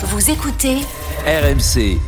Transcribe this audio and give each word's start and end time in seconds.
Vous 0.00 0.30
écoutez 0.30 0.76
RMC. 1.26 1.98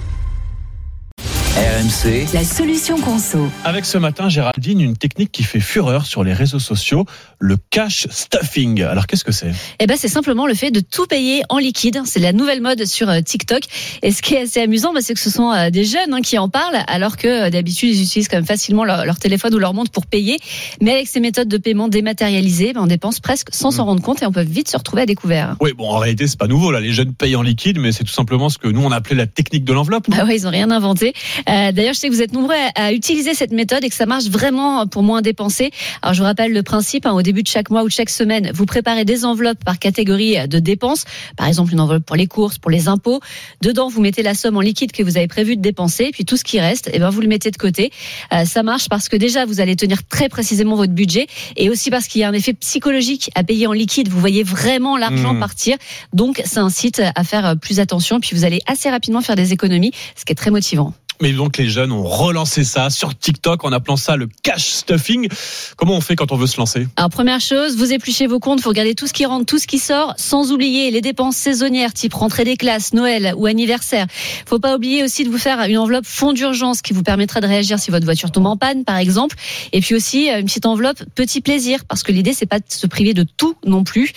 RMC, 1.60 2.32
la 2.32 2.42
solution 2.42 2.98
conso. 2.98 3.50
Avec 3.64 3.84
ce 3.84 3.98
matin, 3.98 4.30
Géraldine, 4.30 4.80
une 4.80 4.96
technique 4.96 5.30
qui 5.30 5.42
fait 5.42 5.60
fureur 5.60 6.06
sur 6.06 6.24
les 6.24 6.33
réseaux 6.33 6.58
sociaux, 6.58 7.04
le 7.38 7.58
cash 7.69 8.06
stuffing. 8.08 8.83
Alors 8.83 9.06
qu'est-ce 9.06 9.24
que 9.24 9.33
c'est? 9.33 9.53
Eh 9.78 9.87
ben, 9.87 9.99
c'est 9.99 10.08
simplement 10.08 10.46
le 10.46 10.54
fait 10.54 10.71
de 10.71 10.81
tout 10.81 11.04
payer 11.04 11.42
en 11.51 11.58
liquide. 11.58 12.01
C'est 12.06 12.19
la 12.19 12.33
nouvelle 12.33 12.62
mode 12.62 12.87
sur 12.87 13.10
euh, 13.10 13.21
TikTok. 13.21 13.60
Et 14.03 14.10
ce 14.10 14.22
qui 14.22 14.37
est 14.37 14.42
assez 14.44 14.62
amusant, 14.62 14.94
bah, 14.94 15.01
c'est 15.03 15.12
que 15.12 15.21
ce 15.21 15.28
sont 15.28 15.53
euh, 15.53 15.69
des 15.69 15.85
jeunes 15.85 16.15
hein, 16.15 16.23
qui 16.23 16.38
en 16.38 16.48
parlent, 16.48 16.83
alors 16.87 17.19
que 17.19 17.28
euh, 17.28 17.51
d'habitude 17.51 17.91
ils 17.95 18.02
utilisent 18.05 18.29
quand 18.29 18.38
même 18.38 18.47
facilement 18.47 18.84
leur, 18.84 19.05
leur 19.05 19.19
téléphone 19.19 19.55
ou 19.55 19.59
leur 19.59 19.74
montre 19.74 19.91
pour 19.91 20.06
payer. 20.06 20.38
Mais 20.80 20.92
avec 20.92 21.09
ces 21.09 21.20
méthodes 21.20 21.48
de 21.48 21.59
paiement 21.59 21.88
dématérialisées, 21.88 22.73
bah, 22.73 22.80
on 22.83 22.87
dépense 22.87 23.20
presque 23.20 23.48
sans 23.52 23.70
s'en 23.70 23.84
rendre 23.84 24.01
compte 24.01 24.23
et 24.23 24.27
on 24.27 24.33
peut 24.33 24.41
vite 24.41 24.70
se 24.70 24.79
retrouver 24.79 25.02
à 25.02 25.06
découvert. 25.06 25.56
Oui, 25.61 25.74
bon, 25.77 25.91
en 25.91 25.98
réalité, 25.98 26.27
c'est 26.27 26.38
pas 26.38 26.47
nouveau. 26.48 26.73
Là, 26.73 26.80
les 26.80 26.92
jeunes 26.92 27.12
payent 27.12 27.37
en 27.37 27.42
liquide, 27.42 27.79
mais 27.79 27.92
c'est 27.92 28.05
tout 28.05 28.12
simplement 28.15 28.48
ce 28.48 28.56
que 28.56 28.69
nous 28.69 28.83
on 28.83 28.92
appelait 28.92 29.16
la 29.16 29.27
technique 29.27 29.65
de 29.65 29.74
l'enveloppe. 29.74 30.09
non? 30.09 30.16
Ah 30.19 30.24
ouais, 30.24 30.37
ils 30.37 30.47
ont 30.47 30.51
rien 30.51 30.70
inventé. 30.70 31.12
Euh, 31.51 31.73
D'ailleurs, 31.73 31.95
je 31.95 31.99
sais 31.99 32.09
que 32.09 32.15
vous 32.15 32.23
êtes 32.23 32.33
nombreux 32.33 32.55
à, 32.77 32.87
à 32.87 32.93
utiliser 32.93 33.35
cette 33.35 33.53
méthode 33.53 33.85
et 33.85 33.89
que 33.89 33.95
ça 33.95 34.07
marche 34.07 34.27
vraiment 34.29 34.87
pour 34.87 35.03
moins 35.03 35.21
dépenser. 35.23 35.71
Alors, 36.03 36.15
je 36.15 36.21
vous 36.21 36.25
rappelle 36.25 36.53
le 36.53 36.63
principe. 36.63 37.07
hein, 37.07 37.13
au 37.13 37.23
début 37.23 37.43
de 37.43 37.49
chaque 37.49 37.71
mois 37.71 37.83
ou 37.83 37.89
de 37.89 37.93
chaque 37.93 38.11
semaine, 38.11 38.51
vous 38.55 38.67
préparez 38.67 39.05
des 39.05 39.25
enveloppes 39.25 39.63
par 39.65 39.79
catégorie 39.79 40.37
de 40.49 40.59
dépenses. 40.59 41.05
Par 41.37 41.47
exemple, 41.47 41.73
une 41.73 41.81
enveloppe 41.81 42.05
pour 42.05 42.17
les 42.17 42.27
courses, 42.27 42.59
pour 42.59 42.71
les 42.71 42.89
impôts. 42.89 43.21
Dedans, 43.63 43.89
vous 43.89 44.01
mettez 44.01 44.23
la 44.23 44.35
somme 44.35 44.57
en 44.57 44.61
liquide 44.61 44.93
que 44.93 45.03
vous 45.03 45.17
avez 45.17 45.29
prévu 45.29 45.57
de 45.57 45.63
dépenser. 45.63 46.11
Puis 46.13 46.25
tout 46.25 46.37
ce 46.37 46.45
qui 46.45 46.61
reste, 46.61 46.91
eh 46.93 46.99
ben, 46.99 47.11
vous 47.11 47.21
le 47.21 47.29
mettez 47.29 47.51
de 47.51 47.57
côté. 47.57 47.91
Euh, 48.33 48.45
ça 48.45 48.62
marche 48.62 48.89
parce 48.89 49.09
que 49.09 49.17
déjà, 49.17 49.45
vous 49.45 49.61
allez 49.61 49.77
tenir 49.77 50.07
très 50.09 50.29
précisément 50.29 50.77
votre 50.77 50.93
budget 50.93 51.27
et 51.57 51.71
aussi 51.71 51.91
parce 51.91 52.07
qu'il 52.07 52.21
y 52.21 52.25
a 52.25 52.29
un 52.29 52.33
effet 52.33 52.53
psychologique 52.55 53.31
à 53.35 53.43
payer 53.45 53.67
en 53.67 53.73
liquide. 53.73 54.09
Vous 54.09 54.21
voyez 54.21 54.43
vraiment 54.43 54.97
l'argent 54.97 55.35
Mmh. 55.35 55.41
partir. 55.41 55.77
Donc, 56.12 56.41
ça 56.45 56.61
incite 56.62 57.03
à 57.15 57.25
faire 57.25 57.55
plus 57.61 57.79
attention. 57.81 58.21
Puis 58.21 58.35
vous 58.37 58.45
allez 58.45 58.61
assez 58.67 58.91
rapidement 58.91 59.21
faire 59.21 59.37
des 59.37 59.53
économies, 59.53 59.93
ce 60.17 60.25
qui 60.25 60.33
est 60.33 60.37
très 60.37 60.51
motivant. 60.51 60.95
Mais 61.20 61.33
donc 61.33 61.58
les 61.58 61.69
jeunes 61.69 61.92
ont 61.92 62.03
relancé 62.03 62.64
ça 62.64 62.89
sur 62.89 63.17
TikTok 63.17 63.64
en 63.64 63.72
appelant 63.72 63.97
ça 63.97 64.17
le 64.17 64.28
cash 64.42 64.69
stuffing. 64.69 65.28
Comment 65.77 65.97
on 65.97 66.00
fait 66.00 66.17
quand 66.17 66.33
on 66.33 66.36
veut 66.36 66.47
se 66.47 66.56
lancer? 66.56 66.86
Alors 66.97 67.11
première 67.11 67.41
chose, 67.41 67.77
vous 67.77 67.92
épluchez 67.92 68.27
vos 68.27 68.41
comptes, 68.41 68.62
vous 68.62 68.70
regardez 68.70 68.95
tout 68.95 69.06
ce 69.06 69.12
qui 69.12 69.27
rentre, 69.27 69.45
tout 69.45 69.58
ce 69.58 69.67
qui 69.67 69.78
sort, 69.78 70.14
sans 70.17 70.50
oublier 70.50 70.91
les 70.91 71.03
dépenses 71.03 71.36
saisonnières, 71.36 71.92
type 71.92 72.14
rentrée 72.14 72.45
des 72.45 72.56
classes, 72.56 72.95
Noël 72.95 73.34
ou 73.36 73.45
anniversaire. 73.47 74.06
Faut 74.47 74.58
pas 74.58 74.75
oublier 74.77 75.03
aussi 75.03 75.25
de 75.25 75.28
vous 75.28 75.39
faire 75.39 75.61
une 75.61 75.77
enveloppe 75.77 76.06
fonds 76.06 76.33
d'urgence 76.33 76.80
qui 76.80 76.95
vous 76.95 77.03
permettra 77.03 77.41
de 77.41 77.47
réagir 77.47 77.78
si 77.78 77.91
votre 77.91 78.06
voiture 78.06 78.30
tombe 78.30 78.47
en 78.47 78.56
panne, 78.56 78.84
par 78.84 78.97
exemple. 78.97 79.36
Et 79.73 79.80
puis 79.80 79.95
aussi 79.95 80.30
euh, 80.30 80.41
une 80.41 80.47
petite 80.47 80.67
enveloppe 80.67 81.02
petit 81.14 81.42
plaisir, 81.42 81.84
parce 81.84 82.02
que 82.02 82.12
l'idée 82.12 82.33
c'est 82.33 82.47
pas 82.47 82.61
de 82.61 82.64
se 82.67 82.86
priver 82.86 83.12
de 83.12 83.25
tout 83.36 83.56
non 83.67 83.84
plus. 83.84 84.12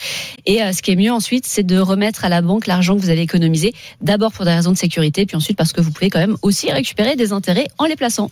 Et 0.45 0.63
euh, 0.63 0.71
ce 0.71 0.81
qui 0.81 0.91
est 0.91 0.95
mieux 0.95 1.11
ensuite, 1.11 1.45
c'est 1.45 1.63
de 1.63 1.79
remettre 1.79 2.23
à 2.23 2.29
la 2.29 2.41
banque 2.41 2.65
l'argent 2.65 2.95
que 2.95 3.01
vous 3.01 3.09
avez 3.09 3.21
économisé, 3.21 3.73
d'abord 4.01 4.31
pour 4.31 4.45
des 4.45 4.51
raisons 4.51 4.71
de 4.71 4.77
sécurité, 4.77 5.25
puis 5.25 5.35
ensuite 5.35 5.57
parce 5.57 5.73
que 5.73 5.81
vous 5.81 5.91
pouvez 5.91 6.09
quand 6.09 6.19
même 6.19 6.37
aussi 6.41 6.71
récupérer 6.93 7.15
des 7.15 7.33
intérêts 7.33 7.67
en 7.77 7.85
les 7.85 7.95
plaçant. 7.95 8.29